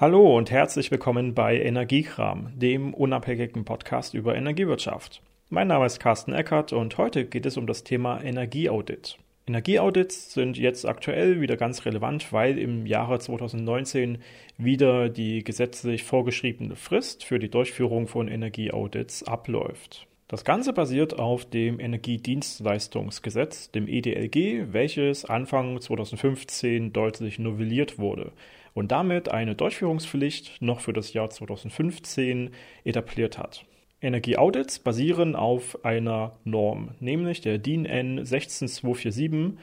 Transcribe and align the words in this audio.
Hallo 0.00 0.36
und 0.36 0.52
herzlich 0.52 0.92
willkommen 0.92 1.34
bei 1.34 1.60
Energiekram, 1.60 2.52
dem 2.54 2.94
unabhängigen 2.94 3.64
Podcast 3.64 4.14
über 4.14 4.36
Energiewirtschaft. 4.36 5.20
Mein 5.48 5.66
Name 5.66 5.86
ist 5.86 5.98
Carsten 5.98 6.32
Eckert 6.32 6.72
und 6.72 6.96
heute 6.98 7.24
geht 7.24 7.46
es 7.46 7.56
um 7.56 7.66
das 7.66 7.82
Thema 7.82 8.22
Energieaudit. 8.22 9.18
Energieaudits 9.48 10.32
sind 10.32 10.56
jetzt 10.56 10.86
aktuell 10.86 11.40
wieder 11.40 11.56
ganz 11.56 11.84
relevant, 11.84 12.32
weil 12.32 12.58
im 12.58 12.86
Jahre 12.86 13.18
2019 13.18 14.18
wieder 14.56 15.08
die 15.08 15.42
gesetzlich 15.42 16.04
vorgeschriebene 16.04 16.76
Frist 16.76 17.24
für 17.24 17.40
die 17.40 17.50
Durchführung 17.50 18.06
von 18.06 18.28
Energieaudits 18.28 19.24
abläuft. 19.24 20.06
Das 20.28 20.44
Ganze 20.44 20.72
basiert 20.72 21.18
auf 21.18 21.44
dem 21.44 21.80
Energiedienstleistungsgesetz, 21.80 23.72
dem 23.72 23.88
EDLG, 23.88 24.72
welches 24.72 25.24
Anfang 25.24 25.80
2015 25.80 26.92
deutlich 26.92 27.40
novelliert 27.40 27.98
wurde 27.98 28.30
und 28.78 28.92
damit 28.92 29.28
eine 29.28 29.56
Durchführungspflicht 29.56 30.62
noch 30.62 30.78
für 30.78 30.92
das 30.92 31.12
Jahr 31.12 31.30
2015 31.30 32.50
etabliert 32.84 33.36
hat. 33.36 33.64
Energieaudits 34.00 34.78
basieren 34.78 35.34
auf 35.34 35.84
einer 35.84 36.36
Norm, 36.44 36.90
nämlich 37.00 37.40
der 37.40 37.58
DIN 37.58 37.86
N 37.86 38.24
16247, 38.24 39.58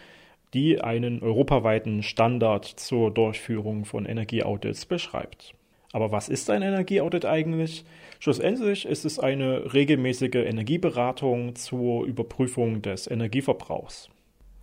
die 0.53 0.81
einen 0.81 1.23
europaweiten 1.23 2.03
Standard 2.03 2.65
zur 2.65 3.09
Durchführung 3.09 3.85
von 3.85 4.05
Energieaudits 4.05 4.85
beschreibt. 4.85 5.53
Aber 5.93 6.11
was 6.11 6.27
ist 6.27 6.49
ein 6.49 6.61
Energieaudit 6.61 7.23
eigentlich? 7.23 7.85
Schlussendlich 8.19 8.85
ist 8.85 9.05
es 9.05 9.17
eine 9.17 9.73
regelmäßige 9.73 10.35
Energieberatung 10.35 11.55
zur 11.55 12.03
Überprüfung 12.03 12.81
des 12.81 13.09
Energieverbrauchs. 13.09 14.09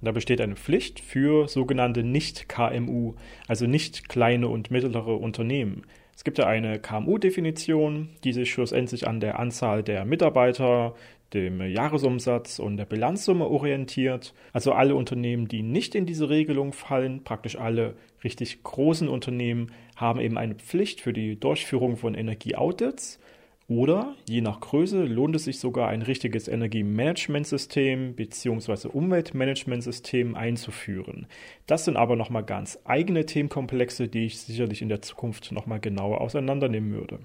Da 0.03 0.11
besteht 0.11 0.41
eine 0.41 0.57
Pflicht 0.57 0.99
für 0.99 1.47
sogenannte 1.47 2.03
Nicht-KMU, 2.03 3.15
also 3.47 3.67
nicht 3.67 4.09
kleine 4.09 4.49
und 4.49 4.73
mittlere 4.73 5.21
Unternehmen. 5.21 5.85
Es 6.17 6.25
gibt 6.25 6.39
ja 6.39 6.47
eine 6.47 6.81
KMU-Definition, 6.81 8.09
die 8.25 8.33
sich 8.33 8.51
schlussendlich 8.51 9.07
an 9.07 9.21
der 9.21 9.39
Anzahl 9.39 9.85
der 9.85 10.05
Mitarbeiter, 10.05 10.95
dem 11.33 11.63
Jahresumsatz 11.63 12.59
und 12.59 12.77
der 12.77 12.85
Bilanzsumme 12.85 13.47
orientiert. 13.47 14.35
Also 14.53 14.73
alle 14.73 14.97
Unternehmen, 14.97 15.49
die 15.49 15.63
nicht 15.63 15.95
in 15.95 16.05
diese 16.05 16.29
Regelung 16.29 16.73
fallen, 16.73 17.23
praktisch 17.25 17.57
alle 17.57 17.95
richtig 18.25 18.63
großen 18.65 19.09
Unternehmen, 19.09 19.71
haben 19.97 20.21
eben 20.21 20.37
eine 20.37 20.57
Pflicht 20.57 21.01
für 21.01 21.13
die 21.13 21.39
Durchführung 21.39 21.97
von 21.97 22.15
Energieaudits 22.15 23.21
oder 23.69 24.15
je 24.29 24.41
nach 24.41 24.61
Größe 24.61 25.05
lohnt 25.05 25.37
es 25.37 25.45
sich 25.45 25.59
sogar 25.59 25.89
ein 25.89 26.03
richtiges 26.03 26.49
Energiemanagementsystem 26.49 28.15
bzw. 28.15 28.89
Umweltmanagementsystem 28.89 30.35
einzuführen. 30.35 31.27
Das 31.67 31.85
sind 31.85 31.97
aber 31.97 32.17
nochmal 32.17 32.45
ganz 32.45 32.79
eigene 32.85 33.25
Themenkomplexe, 33.25 34.09
die 34.09 34.27
ich 34.27 34.39
sicherlich 34.39 34.83
in 34.83 34.89
der 34.89 35.03
Zukunft 35.03 35.53
nochmal 35.53 35.81
genauer 35.81 36.21
auseinandernehmen 36.21 36.93
würde. 36.93 37.21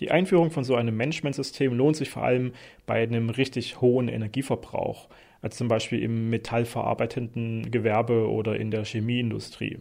Die 0.00 0.10
Einführung 0.10 0.50
von 0.50 0.64
so 0.64 0.74
einem 0.74 0.96
Managementsystem 0.96 1.72
lohnt 1.72 1.96
sich 1.96 2.10
vor 2.10 2.24
allem 2.24 2.52
bei 2.84 3.02
einem 3.02 3.30
richtig 3.30 3.80
hohen 3.80 4.08
Energieverbrauch, 4.08 5.08
als 5.40 5.56
zum 5.56 5.68
Beispiel 5.68 6.02
im 6.02 6.28
metallverarbeitenden 6.28 7.70
Gewerbe 7.70 8.28
oder 8.28 8.56
in 8.56 8.70
der 8.70 8.84
Chemieindustrie. 8.84 9.78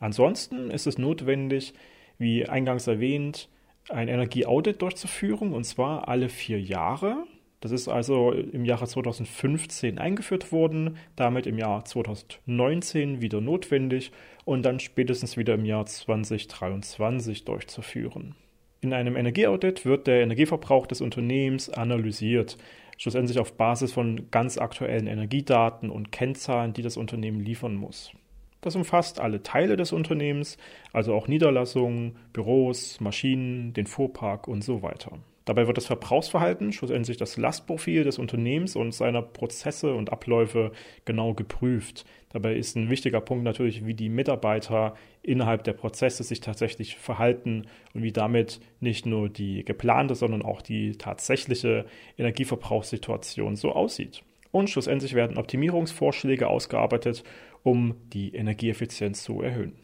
Ansonsten 0.00 0.70
ist 0.70 0.88
es 0.88 0.98
notwendig, 0.98 1.74
wie 2.18 2.48
eingangs 2.48 2.88
erwähnt, 2.88 3.48
ein 3.88 4.08
Energieaudit 4.08 4.80
durchzuführen, 4.82 5.52
und 5.52 5.64
zwar 5.64 6.08
alle 6.08 6.28
vier 6.28 6.60
Jahre. 6.60 7.24
Das 7.60 7.70
ist 7.70 7.88
also 7.88 8.32
im 8.32 8.64
Jahre 8.64 8.86
2015 8.88 9.98
eingeführt 9.98 10.50
worden, 10.50 10.96
damit 11.14 11.46
im 11.46 11.58
Jahr 11.58 11.84
2019 11.84 13.20
wieder 13.20 13.40
notwendig 13.40 14.10
und 14.44 14.64
dann 14.64 14.80
spätestens 14.80 15.36
wieder 15.36 15.54
im 15.54 15.64
Jahr 15.64 15.86
2023 15.86 17.44
durchzuführen. 17.44 18.34
In 18.80 18.92
einem 18.92 19.16
Energieaudit 19.16 19.84
wird 19.84 20.08
der 20.08 20.22
Energieverbrauch 20.22 20.88
des 20.88 21.00
Unternehmens 21.00 21.70
analysiert, 21.70 22.58
schlussendlich 22.98 23.38
auf 23.38 23.56
Basis 23.56 23.92
von 23.92 24.28
ganz 24.32 24.58
aktuellen 24.58 25.06
Energiedaten 25.06 25.88
und 25.88 26.10
Kennzahlen, 26.10 26.72
die 26.72 26.82
das 26.82 26.96
Unternehmen 26.96 27.38
liefern 27.38 27.76
muss. 27.76 28.12
Das 28.62 28.76
umfasst 28.76 29.20
alle 29.20 29.42
Teile 29.42 29.76
des 29.76 29.92
Unternehmens, 29.92 30.56
also 30.92 31.14
auch 31.14 31.26
Niederlassungen, 31.26 32.16
Büros, 32.32 33.00
Maschinen, 33.00 33.74
den 33.74 33.86
Fuhrpark 33.86 34.48
und 34.48 34.62
so 34.62 34.82
weiter. 34.82 35.18
Dabei 35.44 35.66
wird 35.66 35.76
das 35.76 35.86
Verbrauchsverhalten, 35.86 36.72
schlussendlich 36.72 37.16
das 37.16 37.36
Lastprofil 37.36 38.04
des 38.04 38.20
Unternehmens 38.20 38.76
und 38.76 38.94
seiner 38.94 39.22
Prozesse 39.22 39.92
und 39.92 40.12
Abläufe 40.12 40.70
genau 41.04 41.34
geprüft. 41.34 42.04
Dabei 42.32 42.54
ist 42.54 42.76
ein 42.76 42.88
wichtiger 42.88 43.20
Punkt 43.20 43.42
natürlich, 43.42 43.84
wie 43.84 43.94
die 43.94 44.08
Mitarbeiter 44.08 44.94
innerhalb 45.22 45.64
der 45.64 45.72
Prozesse 45.72 46.22
sich 46.22 46.38
tatsächlich 46.38 46.96
verhalten 46.96 47.66
und 47.92 48.04
wie 48.04 48.12
damit 48.12 48.60
nicht 48.78 49.04
nur 49.04 49.28
die 49.28 49.64
geplante, 49.64 50.14
sondern 50.14 50.42
auch 50.42 50.62
die 50.62 50.92
tatsächliche 50.92 51.86
Energieverbrauchssituation 52.16 53.56
so 53.56 53.72
aussieht. 53.72 54.22
Und 54.52 54.68
schlussendlich 54.68 55.14
werden 55.14 55.38
Optimierungsvorschläge 55.38 56.46
ausgearbeitet, 56.46 57.24
um 57.62 57.94
die 58.12 58.34
Energieeffizienz 58.34 59.22
zu 59.22 59.42
erhöhen. 59.42 59.74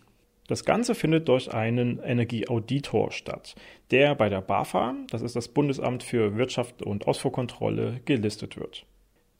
Das 0.49 0.65
Ganze 0.65 0.95
findet 0.95 1.29
durch 1.29 1.53
einen 1.53 1.99
Energieauditor 1.99 3.13
statt, 3.13 3.55
der 3.91 4.15
bei 4.15 4.31
der 4.31 4.41
BAFA, 4.41 4.95
das 5.11 5.21
ist 5.21 5.37
das 5.37 5.49
Bundesamt 5.49 6.03
für 6.03 6.37
Wirtschaft 6.37 6.83
und 6.83 7.07
Ausfuhrkontrolle, 7.07 8.01
gelistet 8.07 8.57
wird. 8.57 8.87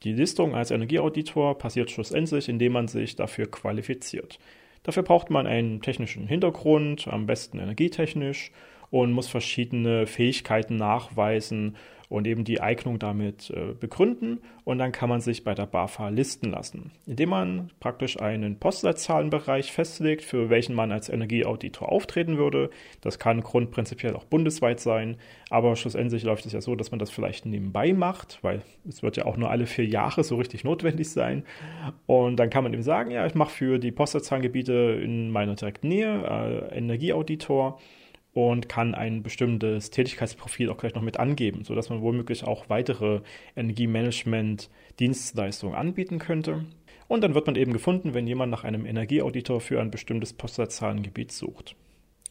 Die 0.03 0.13
Listung 0.13 0.55
als 0.55 0.71
Energieauditor 0.71 1.57
passiert 1.57 1.91
schlussendlich, 1.91 2.49
indem 2.49 2.73
man 2.73 2.89
sich 2.89 3.17
dafür 3.17 3.51
qualifiziert. 3.51 4.39
Dafür 4.83 5.03
braucht 5.03 5.31
man 5.31 5.47
einen 5.47 5.81
technischen 5.81 6.29
Hintergrund, 6.29 7.09
am 7.09 7.27
besten 7.27 7.59
energietechnisch, 7.59 8.53
und 8.91 9.13
muss 9.13 9.29
verschiedene 9.29 10.07
Fähigkeiten 10.07 10.77
nachweisen 10.77 11.77
und 12.09 12.27
eben 12.27 12.45
die 12.45 12.61
Eignung 12.61 12.99
damit 12.99 13.51
äh, 13.51 13.75
begründen 13.79 14.41
und 14.65 14.79
dann 14.79 14.93
kann 14.93 15.09
man 15.09 15.21
sich 15.21 15.45
bei 15.45 15.55
der 15.55 15.67
BAFA 15.67 16.09
listen 16.09 16.51
lassen, 16.51 16.91
indem 17.07 17.31
man 17.31 17.71
praktisch 17.81 18.19
einen 18.21 18.59
Postleitzahlenbereich 18.59 19.73
festlegt, 19.73 20.25
für 20.25 20.49
welchen 20.49 20.75
man 20.75 20.91
als 20.91 21.09
Energieauditor 21.09 21.91
auftreten 21.91 22.39
würde. 22.39 22.71
Das 23.03 23.19
kann 23.19 23.43
grundprinzipiell 23.43 24.17
auch 24.17 24.25
bundesweit 24.25 24.81
sein, 24.81 25.17
aber 25.51 25.77
schlussendlich 25.77 26.23
läuft 26.23 26.47
es 26.47 26.53
ja 26.53 26.61
so, 26.61 26.75
dass 26.77 26.91
man 26.91 26.99
das 26.99 27.11
vielleicht 27.11 27.45
nebenbei 27.45 27.93
macht, 27.93 28.39
weil 28.43 28.63
es 28.89 29.03
wird 29.03 29.17
ja 29.19 29.27
auch 29.27 29.37
nur 29.37 29.51
alle 29.51 29.67
vier 29.67 29.87
Jahre 29.87 30.25
so 30.25 30.37
richtig 30.37 30.65
notwendig 30.65 31.11
sein. 31.11 31.45
Und 32.07 32.37
dann 32.37 32.49
kann 32.49 32.65
man 32.65 32.73
eben 32.73 32.83
sagen, 32.83 33.11
ja, 33.11 33.27
ich 33.27 33.35
mache 33.35 33.51
für 33.51 33.79
die 33.79 33.93
Postleitzahlengebiete 33.93 34.73
in 35.03 35.31
meiner 35.31 35.55
direkten 35.57 35.89
Nähe 35.89 36.71
äh, 36.73 36.77
Energieauditor 36.79 37.79
und 38.33 38.69
kann 38.69 38.95
ein 38.95 39.23
bestimmtes 39.23 39.91
Tätigkeitsprofil 39.91 40.71
auch 40.71 40.77
gleich 40.77 40.95
noch 40.95 41.03
mit 41.03 41.19
angeben, 41.19 41.65
sodass 41.65 41.91
man 41.91 42.03
womöglich 42.03 42.45
auch 42.45 42.69
weitere 42.69 43.23
Energiemanagement-Dienstleistungen 43.57 45.75
anbieten 45.75 46.19
könnte. 46.19 46.67
Und 47.09 47.25
dann 47.25 47.35
wird 47.35 47.47
man 47.47 47.57
eben 47.57 47.73
gefunden, 47.73 48.15
wenn 48.15 48.27
jemand 48.27 48.51
nach 48.51 48.65
einem 48.65 48.87
Energieauditor 48.87 49.61
für 49.61 49.81
ein 49.81 49.91
bestimmtes 49.91 50.35
Postleitzahlengebiet 50.35 51.33
sucht. 51.33 51.75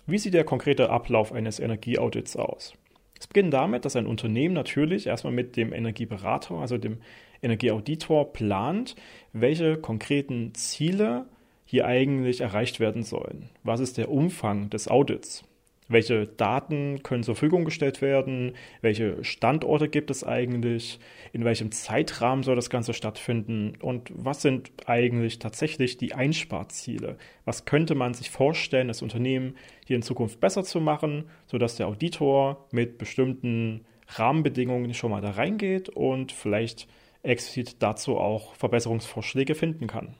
Wie 0.06 0.20
sieht 0.20 0.36
der 0.36 0.46
konkrete 0.46 0.90
Ablauf 0.90 1.34
eines 1.34 1.60
Energieaudits 1.60 2.38
aus? 2.38 2.74
Es 3.20 3.28
beginnt 3.28 3.54
damit, 3.54 3.84
dass 3.84 3.96
ein 3.96 4.06
Unternehmen 4.06 4.54
natürlich 4.54 5.08
erstmal 5.08 5.34
mit 5.34 5.58
dem 5.58 5.74
Energieberater, 5.74 6.56
also 6.56 6.78
dem 6.78 7.00
Energieauditor, 7.42 8.32
plant, 8.32 8.96
welche 9.34 9.78
konkreten 9.78 10.54
Ziele 10.54 11.26
hier 11.66 11.86
eigentlich 11.86 12.42
erreicht 12.42 12.80
werden 12.80 13.04
sollen. 13.04 13.50
Was 13.64 13.80
ist 13.80 13.98
der 13.98 14.10
Umfang 14.10 14.70
des 14.70 14.88
Audits? 14.88 15.44
Welche 15.90 16.28
Daten 16.28 17.02
können 17.02 17.24
zur 17.24 17.36
Verfügung 17.36 17.64
gestellt 17.64 18.02
werden? 18.02 18.54
Welche 18.82 19.24
Standorte 19.24 19.88
gibt 19.88 20.12
es 20.12 20.26
eigentlich? 20.26 21.00
In 21.32 21.46
welchem 21.46 21.72
Zeitrahmen 21.72 22.44
soll 22.44 22.58
das 22.58 22.70
Ganze 22.70 22.94
stattfinden? 22.94 23.74
Und 23.82 24.12
was 24.14 24.42
sind 24.42 24.72
eigentlich 24.86 25.40
tatsächlich 25.40 25.98
die 25.98 26.14
Einsparziele? 26.14 27.18
Was 27.46 27.64
könnte 27.64 27.96
man 27.96 28.14
sich 28.14 28.30
vorstellen, 28.30 28.90
das 28.90 29.02
Unternehmen 29.02 29.56
hier 29.86 29.96
in 29.96 30.02
Zukunft 30.02 30.42
besser 30.42 30.64
zu 30.66 30.82
machen, 30.82 31.30
sodass 31.46 31.78
der 31.78 31.88
Auditor 31.88 32.68
mit 32.72 32.98
bestimmten 32.98 33.86
Rahmenbedingungen 34.10 34.94
schon 34.94 35.12
mal 35.12 35.22
da 35.22 35.32
reingeht 35.32 35.88
und 35.88 36.34
vielleicht 36.34 36.88
explizit 37.24 37.78
dazu 37.82 38.18
auch 38.18 38.56
Verbesserungsvorschläge 38.56 39.56
finden 39.56 39.88
kann? 39.88 40.16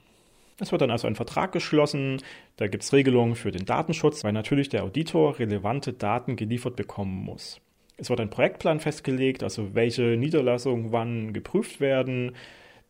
Es 0.60 0.72
wird 0.72 0.82
dann 0.82 0.90
also 0.90 1.06
ein 1.06 1.14
Vertrag 1.14 1.52
geschlossen, 1.52 2.20
da 2.56 2.66
gibt 2.66 2.82
es 2.82 2.92
Regelungen 2.92 3.36
für 3.36 3.52
den 3.52 3.64
Datenschutz, 3.64 4.24
weil 4.24 4.32
natürlich 4.32 4.68
der 4.68 4.82
Auditor 4.82 5.38
relevante 5.38 5.92
Daten 5.92 6.34
geliefert 6.34 6.74
bekommen 6.74 7.24
muss. 7.24 7.60
Es 7.96 8.10
wird 8.10 8.20
ein 8.20 8.30
Projektplan 8.30 8.80
festgelegt, 8.80 9.42
also 9.42 9.74
welche 9.74 10.16
Niederlassungen 10.16 10.92
wann 10.92 11.32
geprüft 11.32 11.80
werden. 11.80 12.32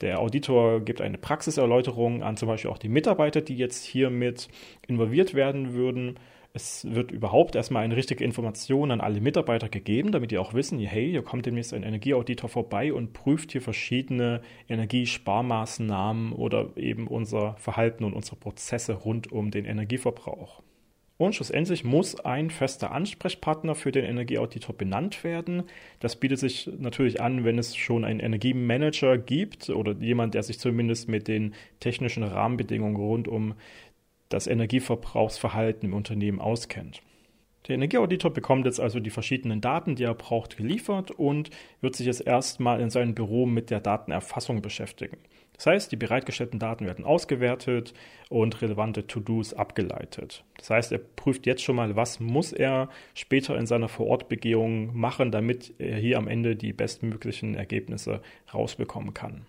Der 0.00 0.20
Auditor 0.20 0.80
gibt 0.80 1.00
eine 1.00 1.18
Praxiserläuterung 1.18 2.22
an 2.22 2.36
zum 2.36 2.48
Beispiel 2.48 2.70
auch 2.70 2.78
die 2.78 2.88
Mitarbeiter, 2.88 3.40
die 3.40 3.56
jetzt 3.56 3.84
hier 3.84 4.10
mit 4.10 4.48
involviert 4.86 5.34
werden 5.34 5.74
würden. 5.74 6.18
Es 6.54 6.86
wird 6.90 7.12
überhaupt 7.12 7.54
erstmal 7.56 7.84
eine 7.84 7.96
richtige 7.96 8.24
Information 8.24 8.90
an 8.90 9.00
alle 9.00 9.20
Mitarbeiter 9.20 9.68
gegeben, 9.68 10.12
damit 10.12 10.30
die 10.30 10.38
auch 10.38 10.54
wissen, 10.54 10.78
hey, 10.80 11.10
hier 11.10 11.22
kommt 11.22 11.46
demnächst 11.46 11.74
ein 11.74 11.82
Energieauditor 11.82 12.48
vorbei 12.48 12.92
und 12.92 13.12
prüft 13.12 13.52
hier 13.52 13.60
verschiedene 13.60 14.40
Energiesparmaßnahmen 14.68 16.32
oder 16.32 16.70
eben 16.76 17.06
unser 17.06 17.54
Verhalten 17.58 18.04
und 18.04 18.14
unsere 18.14 18.36
Prozesse 18.36 18.94
rund 18.94 19.30
um 19.30 19.50
den 19.50 19.66
Energieverbrauch. 19.66 20.62
Und 21.18 21.34
schlussendlich 21.34 21.82
muss 21.82 22.18
ein 22.20 22.48
fester 22.48 22.92
Ansprechpartner 22.92 23.74
für 23.74 23.90
den 23.90 24.04
Energieauditor 24.04 24.76
benannt 24.76 25.24
werden. 25.24 25.64
Das 25.98 26.14
bietet 26.14 26.38
sich 26.38 26.70
natürlich 26.78 27.20
an, 27.20 27.44
wenn 27.44 27.58
es 27.58 27.74
schon 27.74 28.04
einen 28.04 28.20
Energiemanager 28.20 29.18
gibt 29.18 29.68
oder 29.68 29.96
jemand, 29.98 30.34
der 30.34 30.44
sich 30.44 30.60
zumindest 30.60 31.08
mit 31.08 31.26
den 31.26 31.54
technischen 31.80 32.22
Rahmenbedingungen 32.22 32.94
rund 32.94 33.26
um 33.26 33.54
das 34.28 34.46
Energieverbrauchsverhalten 34.46 35.88
im 35.88 35.94
Unternehmen 35.94 36.40
auskennt. 36.40 37.02
Der 37.66 37.74
Energieauditor 37.74 38.32
bekommt 38.32 38.64
jetzt 38.64 38.80
also 38.80 38.98
die 38.98 39.10
verschiedenen 39.10 39.60
Daten, 39.60 39.94
die 39.94 40.04
er 40.04 40.14
braucht, 40.14 40.56
geliefert 40.56 41.10
und 41.10 41.50
wird 41.82 41.96
sich 41.96 42.06
jetzt 42.06 42.26
erstmal 42.26 42.80
in 42.80 42.88
seinem 42.88 43.14
Büro 43.14 43.44
mit 43.44 43.68
der 43.68 43.80
Datenerfassung 43.80 44.62
beschäftigen. 44.62 45.18
Das 45.54 45.66
heißt, 45.66 45.92
die 45.92 45.96
bereitgestellten 45.96 46.60
Daten 46.60 46.86
werden 46.86 47.04
ausgewertet 47.04 47.92
und 48.30 48.62
relevante 48.62 49.06
To-Dos 49.06 49.54
abgeleitet. 49.54 50.44
Das 50.56 50.70
heißt, 50.70 50.92
er 50.92 50.98
prüft 50.98 51.46
jetzt 51.46 51.62
schon 51.62 51.76
mal, 51.76 51.96
was 51.96 52.20
muss 52.20 52.52
er 52.52 52.88
später 53.12 53.58
in 53.58 53.66
seiner 53.66 53.88
Vorortbegehung 53.88 54.96
machen, 54.96 55.32
damit 55.32 55.74
er 55.78 55.96
hier 55.96 56.16
am 56.16 56.28
Ende 56.28 56.54
die 56.54 56.72
bestmöglichen 56.72 57.54
Ergebnisse 57.54 58.22
rausbekommen 58.54 59.12
kann. 59.14 59.46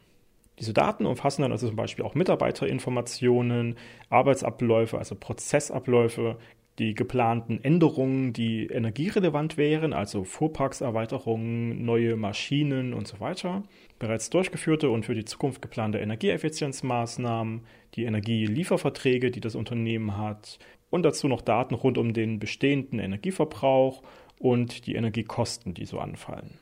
Diese 0.60 0.74
Daten 0.74 1.06
umfassen 1.06 1.44
dann 1.44 1.52
also 1.52 1.68
zum 1.68 1.76
Beispiel 1.76 2.04
auch 2.04 2.16
Mitarbeiterinformationen, 2.16 3.76
Arbeitsabläufe, 4.10 4.98
also 4.98 5.16
Prozessabläufe, 5.16 6.38
die 6.80 6.96
geplanten 6.96 7.62
Änderungen, 7.64 8.32
die 8.32 8.68
energierelevant 8.68 9.58
wären, 9.58 9.94
also 9.94 10.24
Fuhrparkserweiterungen, 10.24 11.84
neue 11.84 12.16
Maschinen 12.16 12.94
und 12.94 13.08
so 13.08 13.20
weiter, 13.20 13.64
bereits 14.00 14.30
durchgeführte 14.30 14.90
und 14.90 15.06
für 15.06 15.14
die 15.14 15.26
Zukunft 15.26 15.62
geplante 15.62 16.00
Energieeffizienzmaßnahmen, 16.00 17.66
die 17.96 18.06
Energielieferverträge, 18.06 19.30
die 19.30 19.42
das 19.42 19.56
Unternehmen 19.56 20.18
hat 20.18 20.58
und 20.90 21.04
dazu 21.04 21.28
noch 21.28 21.42
Daten 21.42 21.76
rund 21.76 21.98
um 21.98 22.14
den 22.14 22.40
bestehenden 22.40 23.00
Energieverbrauch 23.00 24.02
und 24.40 24.88
die 24.88 24.96
Energiekosten, 24.96 25.74
die 25.74 25.86
so 25.86 26.00
anfallen. 26.00 26.60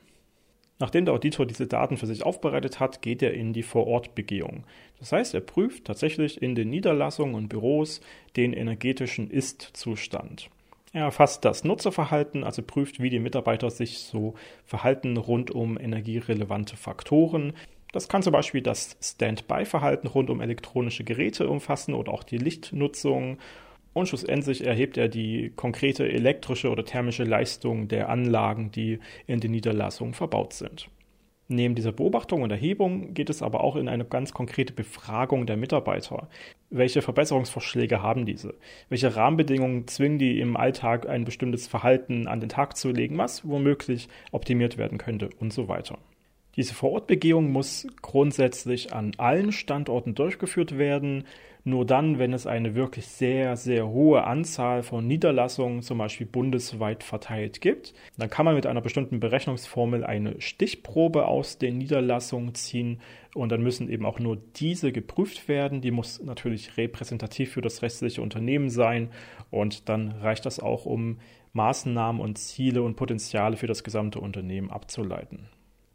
Nachdem 0.80 1.06
der 1.06 1.14
Auditor 1.16 1.46
diese 1.46 1.66
Daten 1.66 1.98
für 1.98 2.06
sich 2.06 2.24
aufbereitet 2.24 2.80
hat, 2.80 3.02
geht 3.02 3.24
er 3.24 3.34
in 3.34 3.52
die 3.52 3.64
Vorortbegehung. 3.64 4.64
Das 5.00 5.12
heißt, 5.12 5.34
er 5.34 5.42
prüft 5.42 5.86
tatsächlich 5.86 6.42
in 6.42 6.54
den 6.54 6.70
Niederlassungen 6.70 7.36
und 7.36 7.50
Büros 7.50 8.02
den 8.36 8.54
energetischen 8.54 9.30
Ist-Zustand. 9.32 10.50
Er 10.94 11.06
erfasst 11.06 11.44
das 11.46 11.64
Nutzerverhalten, 11.64 12.44
also 12.44 12.62
prüft, 12.62 13.02
wie 13.02 13.10
die 13.10 13.20
Mitarbeiter 13.20 13.70
sich 13.70 14.00
so 14.00 14.36
verhalten 14.66 15.18
rund 15.18 15.52
um 15.52 15.80
energierelevante 15.80 16.78
Faktoren. 16.78 17.54
Das 17.92 18.08
kann 18.08 18.24
zum 18.24 18.34
Beispiel 18.34 18.62
das 18.62 18.98
Standby-Verhalten 19.02 20.08
rund 20.08 20.30
um 20.30 20.42
elektronische 20.42 21.04
Geräte 21.04 21.50
umfassen 21.50 21.94
oder 21.94 22.14
auch 22.14 22.24
die 22.24 22.38
Lichtnutzung 22.38 23.38
und 23.98 24.08
schlussendlich 24.08 24.66
erhebt 24.66 24.98
er 24.98 25.08
die 25.08 25.52
konkrete 25.56 26.08
elektrische 26.08 26.70
oder 26.70 26.86
thermische 26.86 27.24
Leistung 27.24 27.88
der 27.88 28.10
Anlagen, 28.10 28.72
die 28.72 29.00
in 29.26 29.40
den 29.40 29.52
Niederlassungen 29.52 30.14
verbaut 30.14 30.54
sind. 30.54 30.90
Neben 31.50 31.76
dieser 31.76 31.94
Beobachtung 31.94 32.42
und 32.42 32.52
Erhebung 32.52 33.14
geht 33.14 33.30
es 33.30 33.42
aber 33.42 33.64
auch 33.64 33.78
in 33.78 33.88
eine 33.88 34.04
ganz 34.04 34.34
konkrete 34.34 34.74
Befragung 34.74 35.46
der 35.46 35.56
Mitarbeiter. 35.56 36.28
Welche 36.70 37.02
Verbesserungsvorschläge 37.02 38.02
haben 38.02 38.26
diese? 38.26 38.56
Welche 38.90 39.16
Rahmenbedingungen 39.16 39.88
zwingen 39.88 40.20
die 40.20 40.42
im 40.42 40.58
Alltag 40.58 41.08
ein 41.08 41.24
bestimmtes 41.24 41.66
Verhalten 41.66 42.28
an 42.28 42.42
den 42.42 42.50
Tag 42.50 42.76
zu 42.76 42.92
legen, 42.92 43.18
was 43.18 43.48
womöglich 43.48 44.10
optimiert 44.32 44.78
werden 44.78 44.98
könnte 44.98 45.30
und 45.40 45.54
so 45.54 45.70
weiter. 45.70 45.98
Diese 46.58 46.74
Vorortbegehung 46.74 47.52
muss 47.52 47.88
grundsätzlich 48.02 48.94
an 48.94 49.14
allen 49.18 49.52
Standorten 49.52 50.16
durchgeführt 50.16 50.78
werden 50.78 51.24
nur 51.68 51.86
dann, 51.86 52.18
wenn 52.18 52.32
es 52.32 52.48
eine 52.48 52.76
wirklich 52.76 53.08
sehr, 53.08 53.58
sehr 53.58 53.90
hohe 53.90 54.24
Anzahl 54.24 54.84
von 54.84 55.06
Niederlassungen, 55.06 55.82
zum 55.82 55.98
Beispiel 55.98 56.26
bundesweit 56.26 57.04
verteilt 57.04 57.60
gibt, 57.60 57.94
dann 58.18 58.30
kann 58.30 58.46
man 58.46 58.56
mit 58.56 58.66
einer 58.66 58.80
bestimmten 58.80 59.20
Berechnungsformel 59.20 60.06
eine 60.06 60.40
Stichprobe 60.40 61.28
aus 61.28 61.58
den 61.58 61.78
Niederlassungen 61.78 62.56
ziehen 62.56 63.02
und 63.36 63.52
dann 63.52 63.62
müssen 63.62 63.90
eben 63.90 64.06
auch 64.06 64.18
nur 64.18 64.38
diese 64.56 64.94
geprüft 64.94 65.50
werden. 65.50 65.82
Die 65.82 65.92
muss 65.92 66.24
natürlich 66.24 66.78
repräsentativ 66.78 67.52
für 67.52 67.62
das 67.62 67.82
restliche 67.82 68.22
Unternehmen 68.22 68.70
sein 68.70 69.10
und 69.52 69.90
dann 69.90 70.14
reicht 70.14 70.46
das 70.46 70.62
auch, 70.62 70.86
um 70.86 71.20
Maßnahmen 71.52 72.22
und 72.22 72.38
Ziele 72.38 72.82
und 72.82 72.96
Potenziale 72.96 73.58
für 73.58 73.68
das 73.68 73.84
gesamte 73.84 74.22
Unternehmen 74.22 74.72
abzuleiten. 74.72 75.50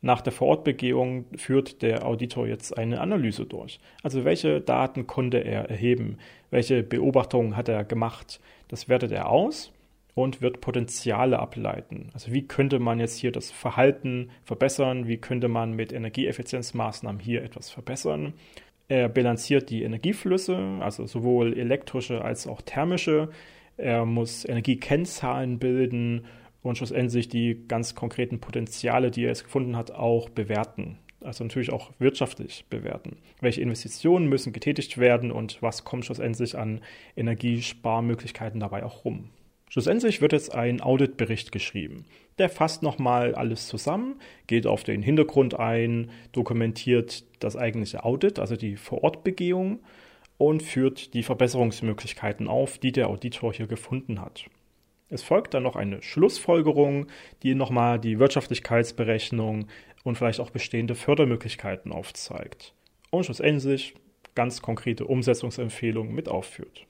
Nach 0.05 0.21
der 0.21 0.33
Vorortbegehung 0.33 1.27
führt 1.37 1.81
der 1.81 2.05
Auditor 2.05 2.49
jetzt 2.49 2.77
eine 2.77 3.01
Analyse 3.01 3.47
durch. 3.47 3.79
Also 4.03 4.25
welche 4.25 4.61
Daten 4.61 5.07
konnte 5.07 5.39
er 5.39 5.71
erheben? 5.71 6.19
Welche 6.51 6.83
Beobachtungen 6.83 7.57
hat 7.57 7.69
er 7.69 7.85
gemacht? 7.85 8.41
Das 8.67 8.89
wertet 8.89 9.13
er 9.13 9.31
aus 9.31 9.73
und 10.15 10.43
wird 10.43 10.61
Potenziale 10.61 11.39
ableiten. 11.39 12.11
Also 12.15 12.33
wie 12.33 12.49
könnte 12.49 12.81
man 12.81 12.99
jetzt 12.99 13.17
hier 13.17 13.31
das 13.31 13.53
Verhalten 13.53 14.31
verbessern? 14.45 15.07
Wie 15.07 15.19
könnte 15.19 15.47
man 15.47 15.73
mit 15.75 15.93
Energieeffizienzmaßnahmen 15.93 17.21
hier 17.21 17.45
etwas 17.45 17.71
verbessern? 17.71 18.35
Er 18.89 19.09
bilanziert 19.09 19.71
die 19.71 19.85
Energieflüsse, 19.85 20.59
also 20.81 21.07
sowohl 21.07 21.57
elektrische 21.57 22.23
als 22.23 22.49
auch 22.49 22.61
thermische. 22.61 23.31
Er 23.77 24.05
muss 24.05 24.45
Energiekennzahlen 24.45 25.61
bilden 25.61 26.27
und 26.63 26.79
schlussendlich 26.79 27.29
die 27.29 27.65
ganz 27.69 27.95
konkreten 27.95 28.41
Potenziale, 28.41 29.11
die 29.11 29.25
er 29.25 29.29
jetzt 29.29 29.45
gefunden 29.45 29.77
hat, 29.77 29.91
auch 29.91 30.29
bewerten. 30.29 30.99
Also 31.21 31.45
natürlich 31.45 31.73
auch 31.73 31.91
wirtschaftlich 31.99 32.65
bewerten. 32.69 33.19
Welche 33.41 33.61
Investitionen 33.61 34.29
müssen 34.29 34.53
getätigt 34.53 34.99
werden 34.99 35.31
und 35.31 35.63
was 35.63 35.85
kommt 35.85 36.05
schlussendlich 36.05 36.57
an 36.57 36.81
Energiesparmöglichkeiten 37.17 38.61
dabei 38.61 38.85
auch 38.85 39.05
rum. 39.05 39.31
Schlussendlich 39.69 40.21
wird 40.21 40.33
jetzt 40.33 40.55
ein 40.55 40.83
Auditbericht 40.83 41.51
geschrieben. 41.51 42.05
Der 42.39 42.51
fasst 42.51 42.83
nochmal 42.83 43.35
alles 43.35 43.69
zusammen, 43.69 44.17
geht 44.47 44.67
auf 44.67 44.85
den 44.85 45.01
Hintergrund 45.01 45.59
ein, 45.59 46.11
dokumentiert 46.33 47.25
das 47.41 47.57
eigentliche 47.57 48.05
Audit, 48.05 48.39
also 48.39 48.57
die 48.57 48.77
Vorortbegehung 48.77 49.81
und 50.37 50.63
führt 50.63 51.15
die 51.15 51.23
Verbesserungsmöglichkeiten 51.23 52.49
auf, 52.49 52.79
die 52.79 52.93
der 52.93 53.09
Auditor 53.09 53.55
hier 53.55 53.67
gefunden 53.67 54.21
hat. 54.21 54.45
Es 55.13 55.23
folgt 55.23 55.53
dann 55.53 55.63
noch 55.63 55.77
eine 55.77 56.01
Schlussfolgerung, 56.01 57.07
die 57.43 57.55
nochmal 57.55 58.01
die 58.01 58.19
Wirtschaftlichkeitsberechnung 58.19 59.67
und 60.05 60.17
vielleicht 60.17 60.41
auch 60.41 60.49
bestehende 60.49 60.95
Fördermöglichkeiten 60.95 61.93
aufzeigt. 61.93 62.75
Und 63.11 63.25
schlussendlich 63.25 63.95
ganz 64.35 64.63
konkrete 64.63 65.05
Umsetzungsempfehlungen 65.05 66.15
mit 66.15 66.31
aufführt. 66.31 66.87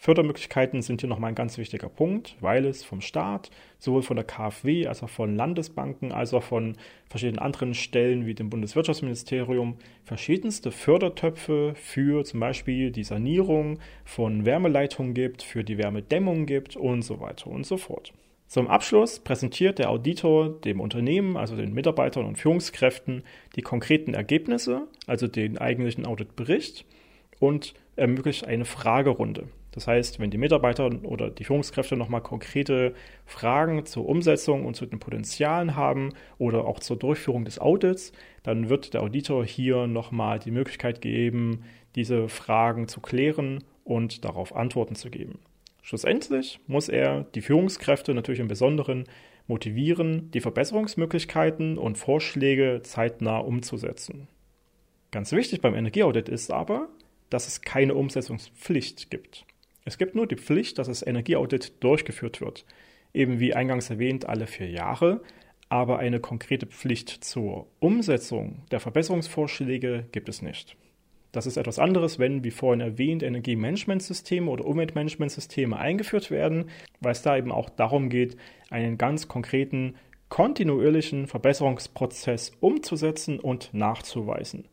Fördermöglichkeiten 0.00 0.80
sind 0.80 1.00
hier 1.00 1.10
nochmal 1.10 1.32
ein 1.32 1.34
ganz 1.34 1.58
wichtiger 1.58 1.88
Punkt, 1.88 2.36
weil 2.40 2.64
es 2.64 2.84
vom 2.84 3.00
Staat, 3.00 3.50
sowohl 3.78 4.02
von 4.02 4.16
der 4.16 4.24
KfW 4.24 4.86
als 4.86 5.02
auch 5.02 5.08
von 5.08 5.34
Landesbanken, 5.34 6.12
als 6.12 6.32
auch 6.32 6.44
von 6.44 6.76
verschiedenen 7.10 7.40
anderen 7.40 7.74
Stellen 7.74 8.24
wie 8.24 8.34
dem 8.34 8.48
Bundeswirtschaftsministerium 8.48 9.76
verschiedenste 10.04 10.70
Fördertöpfe 10.70 11.72
für 11.74 12.24
zum 12.24 12.38
Beispiel 12.38 12.92
die 12.92 13.02
Sanierung 13.02 13.80
von 14.04 14.46
Wärmeleitungen 14.46 15.14
gibt, 15.14 15.42
für 15.42 15.64
die 15.64 15.78
Wärmedämmung 15.78 16.46
gibt 16.46 16.76
und 16.76 17.02
so 17.02 17.18
weiter 17.20 17.48
und 17.48 17.66
so 17.66 17.76
fort. 17.76 18.12
Zum 18.46 18.68
Abschluss 18.68 19.18
präsentiert 19.18 19.80
der 19.80 19.90
Auditor 19.90 20.48
dem 20.48 20.80
Unternehmen, 20.80 21.36
also 21.36 21.56
den 21.56 21.74
Mitarbeitern 21.74 22.24
und 22.24 22.38
Führungskräften, 22.38 23.24
die 23.56 23.62
konkreten 23.62 24.14
Ergebnisse, 24.14 24.86
also 25.08 25.26
den 25.26 25.58
eigentlichen 25.58 26.06
Auditbericht 26.06 26.86
und 27.40 27.74
ermöglicht 27.96 28.46
eine 28.46 28.64
Fragerunde. 28.64 29.48
Das 29.72 29.86
heißt, 29.86 30.18
wenn 30.18 30.30
die 30.30 30.38
Mitarbeiter 30.38 30.90
oder 31.04 31.30
die 31.30 31.44
Führungskräfte 31.44 31.96
nochmal 31.96 32.22
konkrete 32.22 32.94
Fragen 33.26 33.84
zur 33.84 34.08
Umsetzung 34.08 34.64
und 34.64 34.74
zu 34.74 34.86
den 34.86 34.98
Potenzialen 34.98 35.76
haben 35.76 36.14
oder 36.38 36.64
auch 36.64 36.80
zur 36.80 36.96
Durchführung 36.96 37.44
des 37.44 37.60
Audits, 37.60 38.12
dann 38.42 38.68
wird 38.68 38.94
der 38.94 39.02
Auditor 39.02 39.44
hier 39.44 39.86
nochmal 39.86 40.38
die 40.38 40.50
Möglichkeit 40.50 41.00
geben, 41.00 41.64
diese 41.94 42.28
Fragen 42.28 42.88
zu 42.88 43.00
klären 43.00 43.62
und 43.84 44.24
darauf 44.24 44.56
Antworten 44.56 44.94
zu 44.94 45.10
geben. 45.10 45.38
Schlussendlich 45.82 46.60
muss 46.66 46.88
er 46.88 47.24
die 47.34 47.40
Führungskräfte 47.40 48.14
natürlich 48.14 48.40
im 48.40 48.48
Besonderen 48.48 49.04
motivieren, 49.46 50.30
die 50.32 50.40
Verbesserungsmöglichkeiten 50.40 51.78
und 51.78 51.96
Vorschläge 51.96 52.80
zeitnah 52.82 53.38
umzusetzen. 53.38 54.28
Ganz 55.10 55.32
wichtig 55.32 55.62
beim 55.62 55.74
Energieaudit 55.74 56.28
ist 56.28 56.50
aber, 56.50 56.88
dass 57.30 57.48
es 57.48 57.62
keine 57.62 57.94
Umsetzungspflicht 57.94 59.10
gibt. 59.10 59.46
Es 59.88 59.96
gibt 59.96 60.14
nur 60.14 60.26
die 60.26 60.36
Pflicht, 60.36 60.76
dass 60.76 60.86
das 60.86 61.04
Energieaudit 61.04 61.82
durchgeführt 61.82 62.42
wird. 62.42 62.66
Eben 63.14 63.40
wie 63.40 63.54
eingangs 63.54 63.88
erwähnt, 63.88 64.28
alle 64.28 64.46
vier 64.46 64.68
Jahre. 64.68 65.22
Aber 65.70 65.98
eine 65.98 66.20
konkrete 66.20 66.66
Pflicht 66.66 67.08
zur 67.08 67.68
Umsetzung 67.80 68.66
der 68.70 68.80
Verbesserungsvorschläge 68.80 70.04
gibt 70.12 70.28
es 70.28 70.42
nicht. 70.42 70.76
Das 71.32 71.46
ist 71.46 71.56
etwas 71.56 71.78
anderes, 71.78 72.18
wenn, 72.18 72.44
wie 72.44 72.50
vorhin 72.50 72.82
erwähnt, 72.82 73.22
Energiemanagementsysteme 73.22 74.50
oder 74.50 74.66
Umweltmanagementsysteme 74.66 75.78
eingeführt 75.78 76.30
werden, 76.30 76.66
weil 77.00 77.12
es 77.12 77.22
da 77.22 77.38
eben 77.38 77.50
auch 77.50 77.70
darum 77.70 78.10
geht, 78.10 78.36
einen 78.68 78.98
ganz 78.98 79.26
konkreten, 79.26 79.94
kontinuierlichen 80.28 81.28
Verbesserungsprozess 81.28 82.52
umzusetzen 82.60 83.40
und 83.40 83.72
nachzuweisen. 83.72 84.68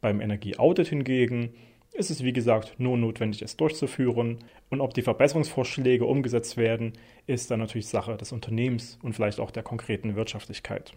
Beim 0.00 0.20
Energieaudit 0.20 0.86
hingegen 0.86 1.52
ist 1.92 2.10
es 2.10 2.24
wie 2.24 2.32
gesagt 2.32 2.74
nur 2.78 2.96
notwendig, 2.96 3.42
es 3.42 3.56
durchzuführen. 3.56 4.38
Und 4.70 4.80
ob 4.80 4.94
die 4.94 5.02
Verbesserungsvorschläge 5.02 6.04
umgesetzt 6.04 6.56
werden, 6.56 6.94
ist 7.26 7.50
dann 7.50 7.60
natürlich 7.60 7.88
Sache 7.88 8.16
des 8.16 8.32
Unternehmens 8.32 8.98
und 9.02 9.14
vielleicht 9.14 9.40
auch 9.40 9.50
der 9.50 9.62
konkreten 9.62 10.16
Wirtschaftlichkeit. 10.16 10.92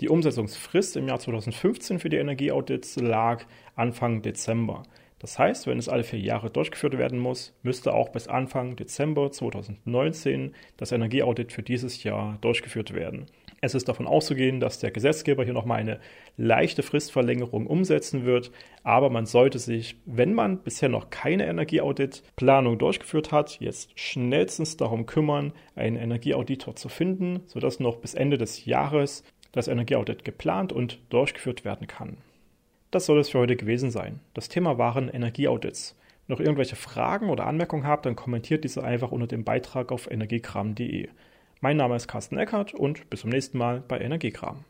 Die 0.00 0.08
Umsetzungsfrist 0.08 0.96
im 0.96 1.08
Jahr 1.08 1.18
2015 1.18 1.98
für 1.98 2.08
die 2.08 2.16
Energieaudits 2.16 2.96
lag 2.96 3.44
Anfang 3.74 4.22
Dezember. 4.22 4.84
Das 5.18 5.38
heißt, 5.38 5.66
wenn 5.66 5.78
es 5.78 5.90
alle 5.90 6.04
vier 6.04 6.18
Jahre 6.18 6.48
durchgeführt 6.48 6.96
werden 6.96 7.18
muss, 7.18 7.54
müsste 7.62 7.92
auch 7.92 8.08
bis 8.08 8.26
Anfang 8.26 8.76
Dezember 8.76 9.30
2019 9.30 10.54
das 10.78 10.92
Energieaudit 10.92 11.52
für 11.52 11.62
dieses 11.62 12.02
Jahr 12.02 12.38
durchgeführt 12.40 12.94
werden. 12.94 13.26
Es 13.62 13.74
ist 13.74 13.88
davon 13.88 14.06
auszugehen, 14.06 14.58
dass 14.58 14.78
der 14.78 14.90
Gesetzgeber 14.90 15.44
hier 15.44 15.52
nochmal 15.52 15.80
eine 15.80 16.00
leichte 16.38 16.82
Fristverlängerung 16.82 17.66
umsetzen 17.66 18.24
wird, 18.24 18.50
aber 18.84 19.10
man 19.10 19.26
sollte 19.26 19.58
sich, 19.58 19.96
wenn 20.06 20.32
man 20.32 20.62
bisher 20.62 20.88
noch 20.88 21.10
keine 21.10 21.46
Energieauditplanung 21.46 22.78
durchgeführt 22.78 23.32
hat, 23.32 23.60
jetzt 23.60 23.98
schnellstens 23.98 24.78
darum 24.78 25.04
kümmern, 25.04 25.52
einen 25.74 25.96
Energieauditor 25.96 26.74
zu 26.74 26.88
finden, 26.88 27.40
sodass 27.46 27.80
noch 27.80 27.96
bis 27.96 28.14
Ende 28.14 28.38
des 28.38 28.64
Jahres 28.64 29.24
das 29.52 29.68
Energieaudit 29.68 30.24
geplant 30.24 30.72
und 30.72 31.00
durchgeführt 31.10 31.64
werden 31.64 31.86
kann. 31.86 32.16
Das 32.90 33.06
soll 33.06 33.18
es 33.18 33.28
für 33.28 33.38
heute 33.38 33.56
gewesen 33.56 33.90
sein. 33.90 34.20
Das 34.32 34.48
Thema 34.48 34.78
waren 34.78 35.08
Energieaudits. 35.08 35.96
Noch 36.28 36.40
irgendwelche 36.40 36.76
Fragen 36.76 37.28
oder 37.28 37.46
Anmerkungen 37.46 37.86
habt, 37.86 38.06
dann 38.06 38.16
kommentiert 38.16 38.64
diese 38.64 38.82
einfach 38.84 39.12
unter 39.12 39.26
dem 39.26 39.44
Beitrag 39.44 39.92
auf 39.92 40.10
energiekram.de. 40.10 41.08
Mein 41.62 41.76
Name 41.76 41.94
ist 41.94 42.08
Carsten 42.08 42.38
Eckert 42.38 42.72
und 42.72 43.10
bis 43.10 43.20
zum 43.20 43.28
nächsten 43.28 43.58
Mal 43.58 43.82
bei 43.86 44.00
Energiekram. 44.00 44.64